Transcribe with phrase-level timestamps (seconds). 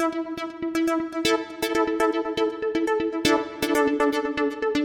[0.00, 0.14] Thank
[4.76, 4.77] you.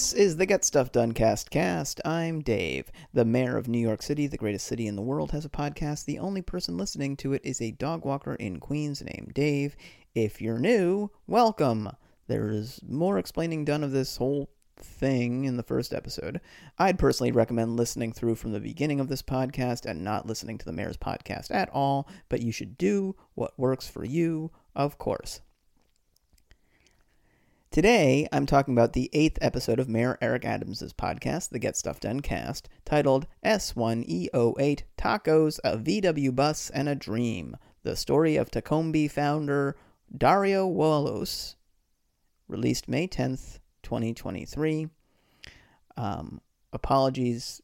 [0.00, 2.00] This is the Get Stuff Done cast cast.
[2.06, 2.90] I'm Dave.
[3.12, 6.06] The mayor of New York City, the greatest city in the world, has a podcast.
[6.06, 9.76] The only person listening to it is a dog walker in Queens named Dave.
[10.14, 11.90] If you're new, welcome.
[12.28, 14.48] There is more explaining done of this whole
[14.78, 16.40] thing in the first episode.
[16.78, 20.64] I'd personally recommend listening through from the beginning of this podcast and not listening to
[20.64, 25.42] the mayor's podcast at all, but you should do what works for you, of course.
[27.72, 32.00] Today, I'm talking about the eighth episode of Mayor Eric Adams' podcast, the Get Stuff
[32.00, 39.08] Done cast, titled S1E08 Tacos, a VW Bus, and a Dream The Story of Tacombi
[39.08, 39.76] founder
[40.12, 41.54] Dario Wolos,
[42.48, 44.88] released May 10th, 2023.
[45.96, 46.40] Um,
[46.72, 47.62] apologies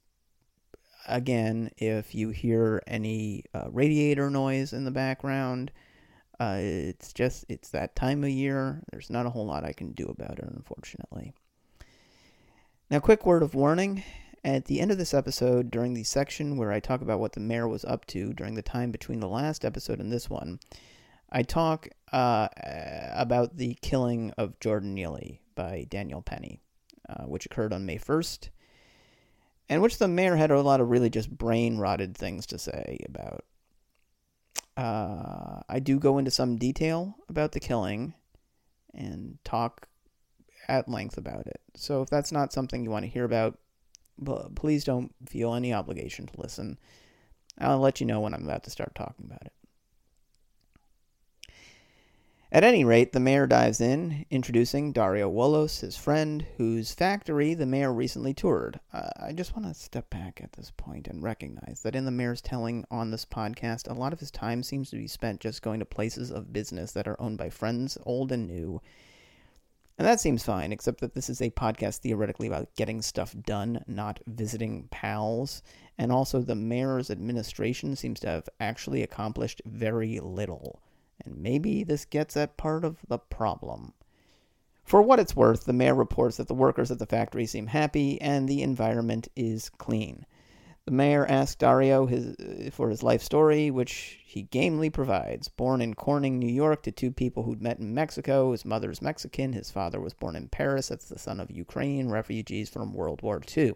[1.09, 5.73] again if you hear any uh, radiator noise in the background.
[6.39, 8.83] Uh, it's just it's that time of year.
[8.91, 11.33] There's not a whole lot I can do about it, unfortunately.
[12.91, 14.03] Now, quick word of warning.
[14.45, 17.41] At the end of this episode, during the section where I talk about what the
[17.41, 20.61] mayor was up to during the time between the last episode and this one,
[21.31, 22.47] I talk uh,
[23.13, 26.61] about the killing of Jordan Neely by Daniel Penny,
[27.09, 28.51] uh, which occurred on May 1st,
[29.69, 33.01] and which the mayor had a lot of really just brain rotted things to say
[33.09, 33.45] about.
[34.77, 38.15] Uh, I do go into some detail about the killing
[38.93, 39.89] and talk
[40.69, 41.61] at length about it.
[41.77, 43.59] So if that's not something you want to hear about,
[44.55, 46.79] please don't feel any obligation to listen.
[47.59, 49.53] I'll let you know when I'm about to start talking about it.
[52.53, 57.67] At any rate, the mayor dives in, introducing Dario Wolos, his friend, whose factory the
[57.67, 58.79] mayor recently toured.
[58.93, 62.13] Uh, I just want to step back at this point and recognize that in the
[62.13, 65.61] mayor's telling on this podcast, a lot of his time seems to be spent just
[65.61, 68.81] going to places of business that are owned by friends, old and new.
[69.99, 73.83] And that seems fine, except that this is a podcast theoretically about getting stuff done,
[73.89, 75.63] not visiting pals.
[75.99, 80.81] And also, the mayor's administration seems to have actually accomplished very little
[81.27, 83.93] and maybe this gets at part of the problem.
[84.85, 88.21] For what it's worth, the mayor reports that the workers at the factory seem happy
[88.21, 90.25] and the environment is clean.
[90.87, 95.49] The mayor asked Dario his, uh, for his life story, which he gamely provides.
[95.49, 98.53] Born in Corning, New York, to two people who'd met in Mexico.
[98.53, 99.53] His mother's Mexican.
[99.53, 100.89] His father was born in Paris.
[100.89, 103.75] That's the son of Ukrainian refugees from World War II.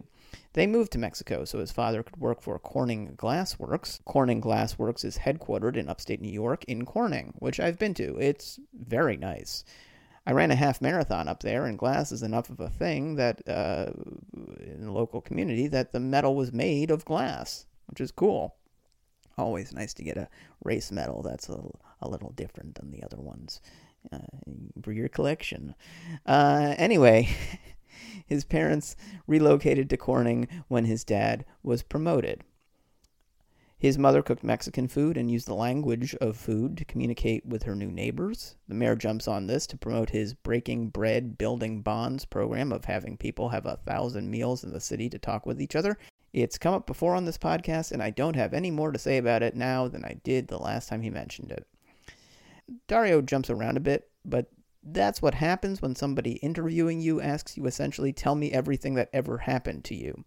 [0.53, 3.99] They moved to Mexico so his father could work for Corning Glassworks.
[4.05, 8.17] Corning Glassworks is headquartered in upstate New York in Corning, which I've been to.
[8.19, 9.65] It's very nice.
[10.25, 13.41] I ran a half marathon up there, and glass is enough of a thing that
[13.47, 13.91] uh,
[14.59, 18.55] in the local community that the medal was made of glass, which is cool.
[19.37, 20.29] Always nice to get a
[20.63, 21.59] race medal that's a,
[22.01, 23.61] a little different than the other ones
[24.11, 24.19] uh,
[24.83, 25.75] for your collection.
[26.25, 27.29] Uh, anyway.
[28.25, 28.95] His parents
[29.27, 32.43] relocated to Corning when his dad was promoted.
[33.81, 37.75] His mother cooked Mexican food and used the language of food to communicate with her
[37.75, 38.55] new neighbors.
[38.67, 43.17] The mayor jumps on this to promote his Breaking Bread Building Bonds program of having
[43.17, 45.97] people have a thousand meals in the city to talk with each other.
[46.31, 49.17] It's come up before on this podcast, and I don't have any more to say
[49.17, 51.65] about it now than I did the last time he mentioned it.
[52.87, 54.45] Dario jumps around a bit, but
[54.83, 59.39] that's what happens when somebody interviewing you asks you essentially, tell me everything that ever
[59.39, 60.23] happened to you.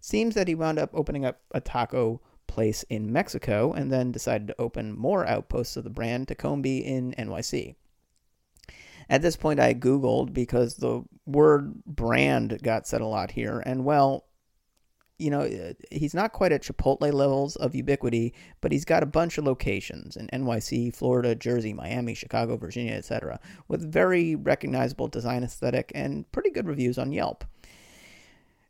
[0.00, 4.48] Seems that he wound up opening up a taco place in Mexico and then decided
[4.48, 7.76] to open more outposts of the brand Tacombi in NYC.
[9.08, 13.84] At this point, I Googled because the word brand got said a lot here, and
[13.84, 14.24] well,
[15.18, 19.06] you know, uh, he's not quite at Chipotle levels of ubiquity, but he's got a
[19.06, 25.42] bunch of locations in NYC, Florida, Jersey, Miami, Chicago, Virginia, etc., with very recognizable design
[25.42, 27.44] aesthetic and pretty good reviews on Yelp.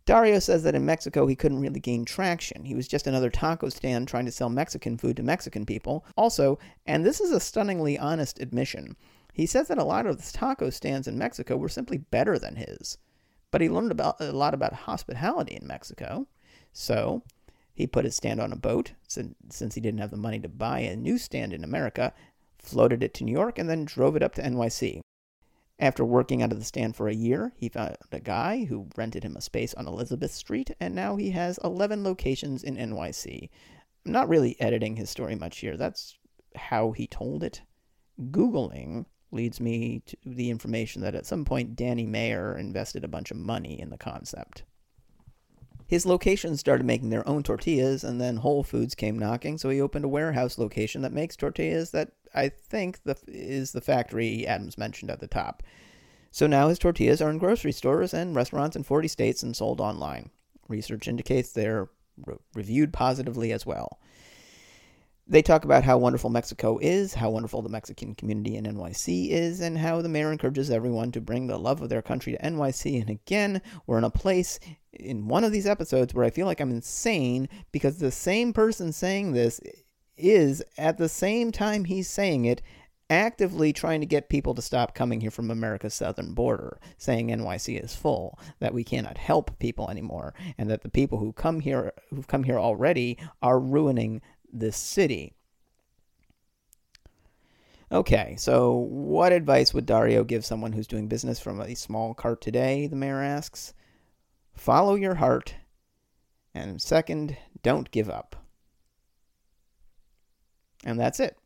[0.09, 2.65] Dario says that in Mexico he couldn't really gain traction.
[2.65, 6.03] He was just another taco stand trying to sell Mexican food to Mexican people.
[6.17, 8.97] Also, and this is a stunningly honest admission,
[9.35, 12.57] he says that a lot of the taco stands in Mexico were simply better than
[12.57, 12.97] his.
[13.51, 16.27] But he learned about a lot about hospitality in Mexico.
[16.73, 17.23] So
[17.75, 20.81] he put his stand on a boat, since he didn't have the money to buy
[20.81, 22.15] a new stand in America,
[22.59, 25.01] floated it to New York, and then drove it up to NYC.
[25.81, 29.23] After working out of the stand for a year, he found a guy who rented
[29.23, 33.49] him a space on Elizabeth Street, and now he has 11 locations in NYC.
[34.05, 35.77] I'm not really editing his story much here.
[35.77, 36.19] That's
[36.57, 37.63] how he told it.
[38.21, 43.31] Googling leads me to the information that at some point Danny Meyer invested a bunch
[43.31, 44.65] of money in the concept.
[45.87, 49.81] His locations started making their own tortillas, and then Whole Foods came knocking, so he
[49.81, 54.79] opened a warehouse location that makes tortillas that I think the, is the factory Adams
[54.79, 55.63] mentioned at the top.
[56.31, 59.81] So now his tortillas are in grocery stores and restaurants in 40 states and sold
[59.81, 60.31] online.
[60.69, 61.89] Research indicates they're
[62.27, 63.99] re- reviewed positively as well.
[65.31, 69.61] They talk about how wonderful Mexico is, how wonderful the Mexican community in NYC is,
[69.61, 73.01] and how the mayor encourages everyone to bring the love of their country to NYC.
[73.03, 74.59] And again, we're in a place
[74.93, 78.91] in one of these episodes where I feel like I'm insane because the same person
[78.91, 79.61] saying this
[80.19, 82.63] is, at the same time he's saying it,
[83.11, 87.83] actively trying to get people to stop coming here from America's southern border, saying NYC
[87.83, 91.93] is full, that we cannot help people anymore, and that the people who come here
[92.11, 94.21] who've come here already are ruining
[94.53, 95.35] this city.
[97.91, 102.43] Okay, so what advice would Dario give someone who's doing business from a small cart
[102.43, 102.87] today?
[102.87, 103.73] The mayor asks.
[104.53, 105.55] Follow your heart.
[106.55, 108.37] And second, don't give up.
[110.85, 111.37] And that's it.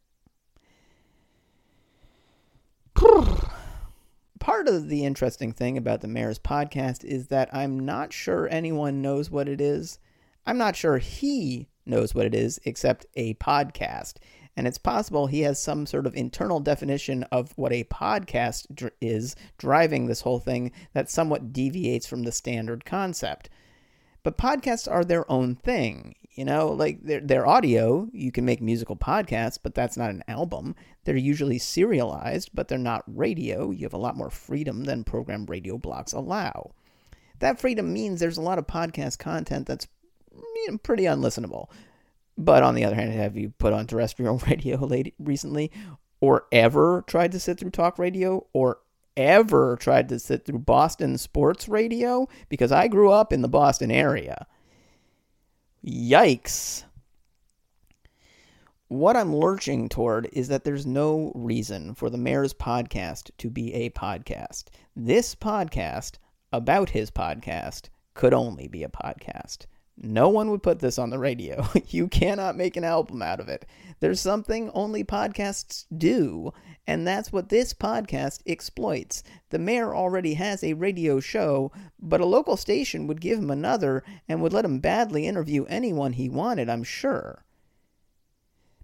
[4.39, 9.01] Part of the interesting thing about the mayor's podcast is that I'm not sure anyone
[9.01, 9.99] knows what it is.
[10.45, 14.15] I'm not sure he knows what it is except a podcast.
[14.57, 18.93] And it's possible he has some sort of internal definition of what a podcast dr-
[19.01, 23.49] is driving this whole thing that somewhat deviates from the standard concept.
[24.23, 26.15] But podcasts are their own thing.
[26.35, 28.09] You know, like they're, they're audio.
[28.13, 30.75] You can make musical podcasts, but that's not an album.
[31.05, 33.71] They're usually serialized, but they're not radio.
[33.71, 36.73] You have a lot more freedom than program radio blocks allow.
[37.41, 39.89] That freedom means there's a lot of podcast content that's
[40.33, 41.69] you know, pretty unlistenable.
[42.39, 45.71] But on the other hand, have you put on terrestrial radio late recently,
[46.21, 48.79] or ever tried to sit through talk radio, or
[49.17, 52.29] ever tried to sit through Boston sports radio?
[52.49, 54.47] Because I grew up in the Boston area.
[55.85, 56.85] Yikes.
[58.89, 63.73] What I'm lurching toward is that there's no reason for the mayor's podcast to be
[63.73, 64.65] a podcast.
[64.95, 66.19] This podcast
[66.53, 69.67] about his podcast could only be a podcast.
[70.05, 71.69] No one would put this on the radio.
[71.89, 73.65] you cannot make an album out of it.
[74.01, 76.53] There's something only podcasts do,
[76.89, 79.23] and that's what this podcast exploits.
[79.51, 81.71] The mayor already has a radio show,
[82.01, 86.15] but a local station would give him another and would let him badly interview anyone
[86.15, 87.45] he wanted, I'm sure.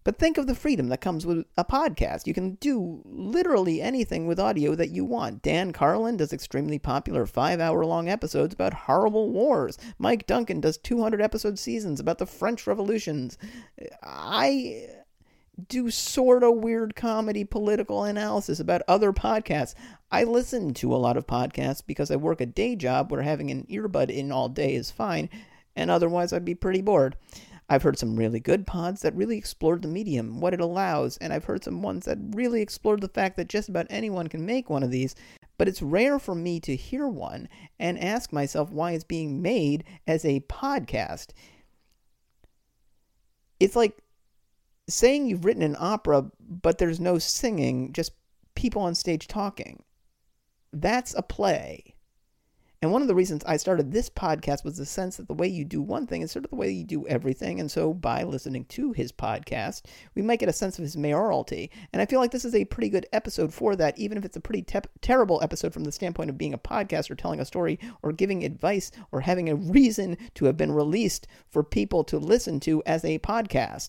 [0.08, 2.26] But think of the freedom that comes with a podcast.
[2.26, 5.42] You can do literally anything with audio that you want.
[5.42, 9.76] Dan Carlin does extremely popular five hour long episodes about horrible wars.
[9.98, 13.36] Mike Duncan does 200 episode seasons about the French Revolutions.
[14.02, 14.86] I
[15.68, 19.74] do sort of weird comedy political analysis about other podcasts.
[20.10, 23.50] I listen to a lot of podcasts because I work a day job where having
[23.50, 25.28] an earbud in all day is fine,
[25.76, 27.14] and otherwise I'd be pretty bored.
[27.68, 31.32] I've heard some really good pods that really explored the medium, what it allows, and
[31.32, 34.70] I've heard some ones that really explored the fact that just about anyone can make
[34.70, 35.14] one of these.
[35.58, 37.48] But it's rare for me to hear one
[37.78, 41.32] and ask myself why it's being made as a podcast.
[43.60, 43.98] It's like
[44.88, 48.12] saying you've written an opera, but there's no singing, just
[48.54, 49.82] people on stage talking.
[50.72, 51.96] That's a play.
[52.80, 55.48] And one of the reasons I started this podcast was the sense that the way
[55.48, 57.58] you do one thing is sort of the way you do everything.
[57.58, 59.82] And so by listening to his podcast,
[60.14, 61.72] we might get a sense of his mayoralty.
[61.92, 64.36] And I feel like this is a pretty good episode for that, even if it's
[64.36, 67.44] a pretty te- terrible episode from the standpoint of being a podcast or telling a
[67.44, 72.18] story or giving advice or having a reason to have been released for people to
[72.18, 73.88] listen to as a podcast.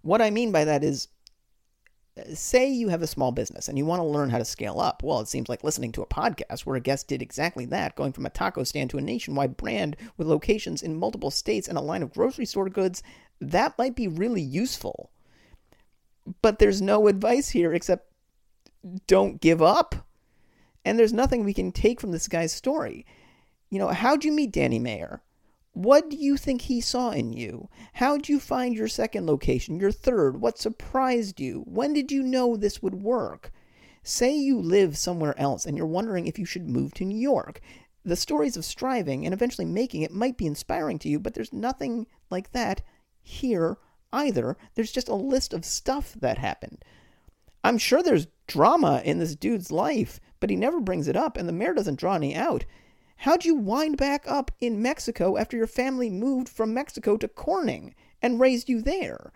[0.00, 1.08] What I mean by that is
[2.34, 5.02] say you have a small business and you want to learn how to scale up.
[5.02, 8.12] Well, it seems like listening to a podcast where a guest did exactly that, going
[8.12, 11.82] from a taco stand to a nationwide brand with locations in multiple states and a
[11.82, 13.02] line of grocery store goods,
[13.40, 15.10] that might be really useful.
[16.42, 18.12] But there's no advice here except
[19.06, 19.94] don't give up.
[20.84, 23.04] And there's nothing we can take from this guy's story.
[23.70, 25.22] You know, how'd you meet Danny Meyer?
[25.78, 27.68] What do you think he saw in you?
[27.92, 30.40] How'd you find your second location, your third?
[30.40, 31.62] What surprised you?
[31.68, 33.52] When did you know this would work?
[34.02, 37.60] Say you live somewhere else and you're wondering if you should move to New York.
[38.04, 41.52] The stories of striving and eventually making it might be inspiring to you, but there's
[41.52, 42.82] nothing like that
[43.22, 43.78] here
[44.12, 44.56] either.
[44.74, 46.84] There's just a list of stuff that happened.
[47.62, 51.48] I'm sure there's drama in this dude's life, but he never brings it up, and
[51.48, 52.64] the mayor doesn't draw any out.
[53.22, 57.96] How'd you wind back up in Mexico after your family moved from Mexico to Corning
[58.22, 59.32] and raised you there?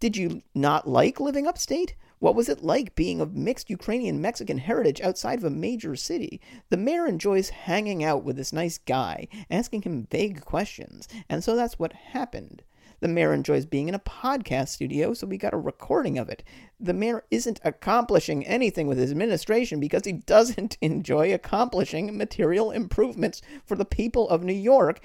[0.00, 1.94] Did you not like living upstate?
[2.18, 6.40] What was it like being of mixed Ukrainian Mexican heritage outside of a major city?
[6.70, 11.54] The mayor enjoys hanging out with this nice guy, asking him vague questions, and so
[11.54, 12.62] that's what happened.
[13.00, 16.42] The mayor enjoys being in a podcast studio, so we got a recording of it.
[16.80, 23.42] The mayor isn't accomplishing anything with his administration because he doesn't enjoy accomplishing material improvements
[23.64, 25.00] for the people of New York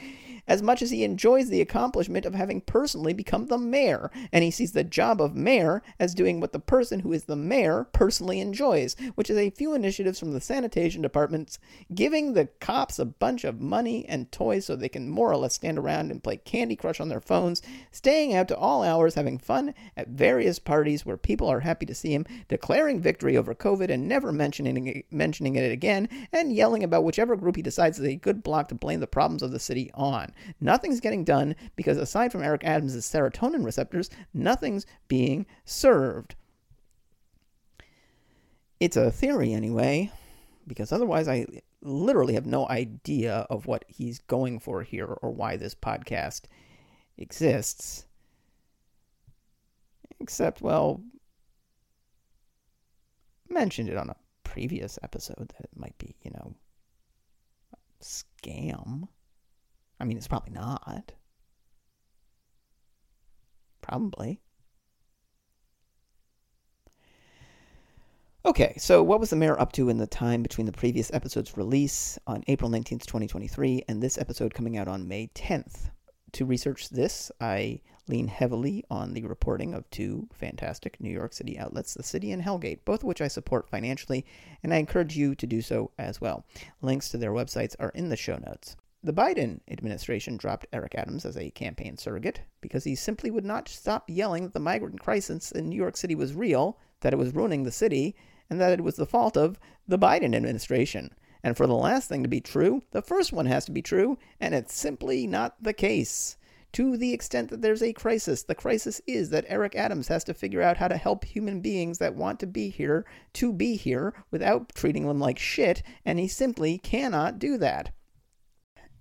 [0.51, 4.51] as much as he enjoys the accomplishment of having personally become the mayor, and he
[4.51, 8.41] sees the job of mayor as doing what the person who is the mayor personally
[8.41, 11.57] enjoys, which is a few initiatives from the sanitation departments
[11.95, 15.53] giving the cops a bunch of money and toys so they can more or less
[15.53, 19.37] stand around and play Candy Crush on their phones, staying out to all hours, having
[19.37, 23.89] fun at various parties where people are happy to see him, declaring victory over COVID
[23.89, 28.05] and never mentioning it, mentioning it again, and yelling about whichever group he decides is
[28.05, 30.33] a good block to blame the problems of the city on.
[30.59, 36.35] Nothing's getting done because aside from Eric Adams' serotonin receptors, nothing's being served.
[38.79, 40.11] It's a theory anyway,
[40.67, 41.45] because otherwise I
[41.81, 46.41] literally have no idea of what he's going for here or why this podcast
[47.17, 48.05] exists.
[50.19, 51.01] Except, well,
[53.49, 56.53] mentioned it on a previous episode that it might be, you know,
[58.01, 59.07] scam.
[60.01, 61.11] I mean, it's probably not.
[63.81, 64.41] Probably.
[68.43, 71.55] Okay, so what was the mayor up to in the time between the previous episode's
[71.55, 75.91] release on April 19th, 2023, and this episode coming out on May 10th?
[76.31, 81.59] To research this, I lean heavily on the reporting of two fantastic New York City
[81.59, 84.25] outlets, The City and Hell Gate, both of which I support financially,
[84.63, 86.43] and I encourage you to do so as well.
[86.81, 88.75] Links to their websites are in the show notes.
[89.03, 93.67] The Biden administration dropped Eric Adams as a campaign surrogate because he simply would not
[93.67, 97.33] stop yelling that the migrant crisis in New York City was real, that it was
[97.33, 98.15] ruining the city,
[98.47, 101.15] and that it was the fault of the Biden administration.
[101.41, 104.19] And for the last thing to be true, the first one has to be true,
[104.39, 106.37] and it's simply not the case.
[106.73, 110.35] To the extent that there's a crisis, the crisis is that Eric Adams has to
[110.35, 114.13] figure out how to help human beings that want to be here to be here
[114.29, 117.91] without treating them like shit, and he simply cannot do that.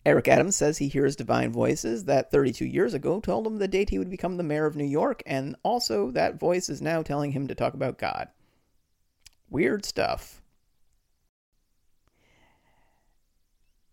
[0.07, 3.90] Eric Adams says he hears divine voices that 32 years ago told him the date
[3.90, 7.33] he would become the mayor of New York, and also that voice is now telling
[7.33, 8.28] him to talk about God.
[9.50, 10.40] Weird stuff.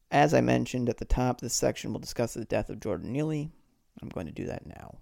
[0.10, 3.52] As I mentioned at the top, this section will discuss the death of Jordan Neely.
[4.02, 5.00] I'm going to do that now.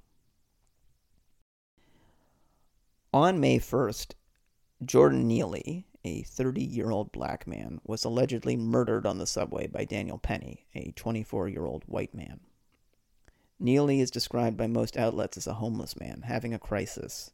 [3.13, 4.13] On May 1st,
[4.83, 9.83] Jordan Neely, a 30 year old black man, was allegedly murdered on the subway by
[9.83, 12.41] Daniel Penny, a 24 year old white man.
[13.59, 17.31] Neely is described by most outlets as a homeless man having a crisis.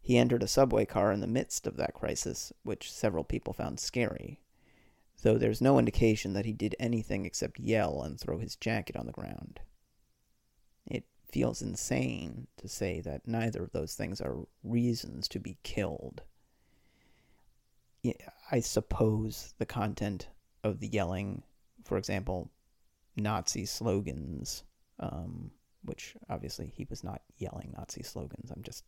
[0.00, 3.78] He entered a subway car in the midst of that crisis, which several people found
[3.78, 4.40] scary,
[5.22, 9.06] though there's no indication that he did anything except yell and throw his jacket on
[9.06, 9.60] the ground.
[10.86, 16.22] It feels insane to say that neither of those things are reasons to be killed.
[18.50, 20.28] I suppose the content
[20.62, 21.42] of the yelling,
[21.84, 22.50] for example,
[23.16, 24.64] Nazi slogans,
[25.00, 25.50] um,
[25.82, 28.50] which obviously he was not yelling Nazi slogans.
[28.50, 28.84] I'm just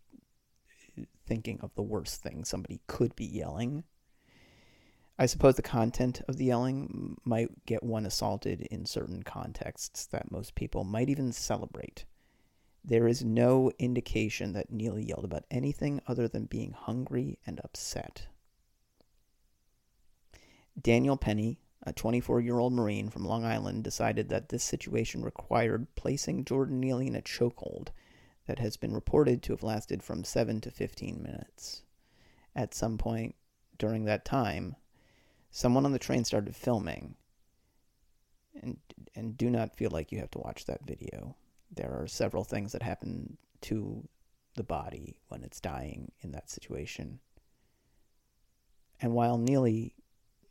[1.26, 3.84] thinking of the worst thing somebody could be yelling.
[5.18, 10.32] I suppose the content of the yelling might get one assaulted in certain contexts that
[10.32, 12.06] most people might even celebrate.
[12.82, 18.28] There is no indication that Neely yelled about anything other than being hungry and upset.
[20.82, 25.86] Daniel Penny, a 24 year old Marine from Long Island, decided that this situation required
[25.94, 27.88] placing Jordan Neely in a chokehold
[28.46, 31.82] that has been reported to have lasted from 7 to 15 minutes.
[32.54, 33.34] At some point
[33.78, 34.76] during that time,
[35.50, 37.16] someone on the train started filming.
[38.62, 38.78] And,
[39.14, 41.36] and do not feel like you have to watch that video.
[41.70, 44.08] There are several things that happen to
[44.56, 47.20] the body when it's dying in that situation.
[49.00, 49.94] And while Neely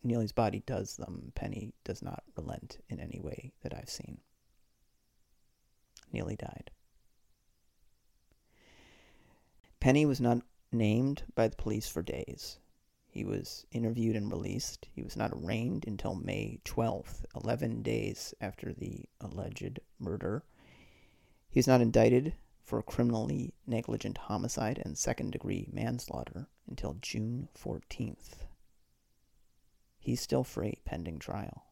[0.03, 4.20] Neely's body does them, Penny does not relent in any way that I've seen.
[6.12, 6.72] Neely died.
[9.79, 10.41] Penny was not
[10.72, 12.60] named by the police for days.
[13.08, 14.88] He was interviewed and released.
[14.91, 20.44] He was not arraigned until May 12th, 11 days after the alleged murder.
[21.50, 28.46] He was not indicted for criminally negligent homicide and second degree manslaughter until June 14th.
[30.00, 31.65] He's still free pending trial.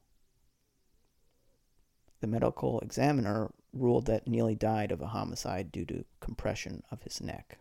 [2.19, 7.21] The medical examiner ruled that Neely died of a homicide due to compression of his
[7.21, 7.57] neck.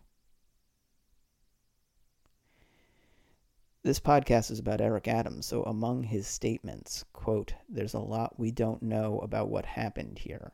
[3.82, 8.50] This podcast is about Eric Adams, so among his statements, quote, there's a lot we
[8.50, 10.52] don't know about what happened here.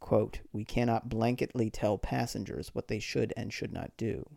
[0.00, 4.28] Quote, we cannot blanketly tell passengers what they should and should not do.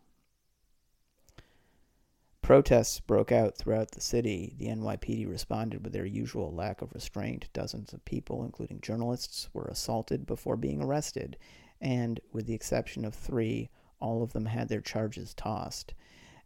[2.49, 4.55] Protests broke out throughout the city.
[4.57, 7.47] The NYPD responded with their usual lack of restraint.
[7.53, 11.37] Dozens of people, including journalists, were assaulted before being arrested,
[11.79, 15.93] and, with the exception of three, all of them had their charges tossed.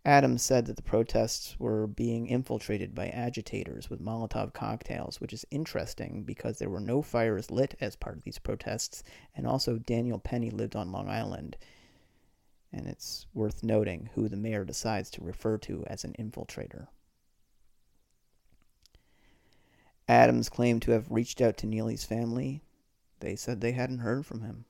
[0.04, 5.46] Adams said that the protests were being infiltrated by agitators with Molotov cocktails, which is
[5.52, 9.06] interesting because there were no fires lit as part of these protests,
[9.38, 11.56] and also Daniel Penny lived on Long Island.
[12.74, 16.88] And it's worth noting who the mayor decides to refer to as an infiltrator.
[20.08, 22.64] Adams claimed to have reached out to Neely's family.
[23.20, 24.66] They said they hadn't heard from him.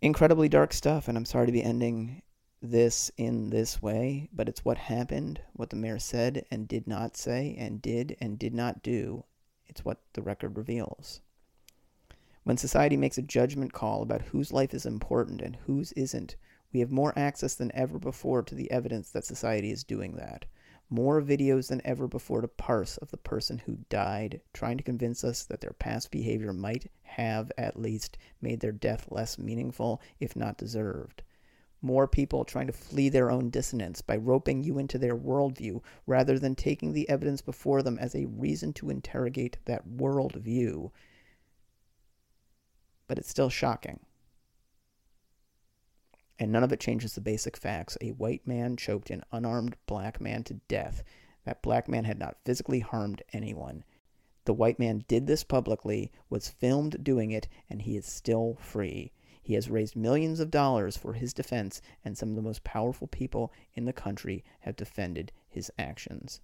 [0.00, 2.22] incredibly dark stuff, and I'm sorry to be ending
[2.60, 7.16] this in this way, but it's what happened, what the mayor said and did not
[7.16, 9.24] say, and did and did not do.
[9.66, 11.20] It's what the record reveals.
[12.48, 16.36] When society makes a judgment call about whose life is important and whose isn't,
[16.72, 20.46] we have more access than ever before to the evidence that society is doing that
[20.88, 25.22] more videos than ever before to parse of the person who died, trying to convince
[25.22, 30.34] us that their past behavior might have at least made their death less meaningful, if
[30.34, 31.22] not deserved.
[31.82, 36.38] More people trying to flee their own dissonance by roping you into their worldview rather
[36.38, 40.90] than taking the evidence before them as a reason to interrogate that worldview.
[43.08, 44.00] But it's still shocking
[46.38, 47.98] and none of it changes the basic facts.
[48.00, 51.02] A white man choked an unarmed black man to death.
[51.44, 53.84] That black man had not physically harmed anyone.
[54.44, 59.12] The white man did this publicly, was filmed doing it, and he is still free.
[59.42, 63.08] He has raised millions of dollars for his defense, and some of the most powerful
[63.08, 66.40] people in the country have defended his actions.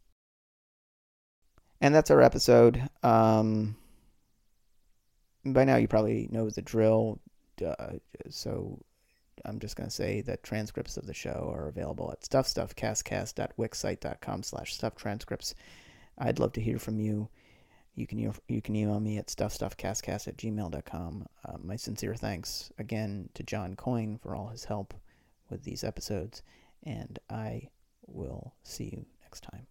[1.80, 2.88] And that's our episode.
[3.02, 3.76] Um,
[5.46, 7.18] by now, you probably know the drill.
[7.64, 7.94] Uh,
[8.30, 8.80] so
[9.44, 14.76] I'm just going to say that transcripts of the show are available at stuffstuffcastcast.wixsite.com slash
[14.78, 15.54] stufftranscripts.
[16.18, 17.30] I'd love to hear from you.
[17.96, 21.26] You can, you can email me at stuffstuffcastcast at gmail.com.
[21.44, 24.94] Uh, my sincere thanks again to John Coyne for all his help
[25.48, 26.42] with these episodes,
[26.82, 27.68] and I
[28.06, 29.66] will see you next time.